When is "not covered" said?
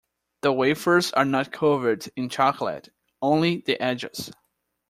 1.25-2.09